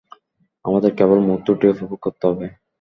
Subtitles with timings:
[0.65, 2.45] আমাদের কেবল মুহুর্তটি উপভোগ করতে হবে।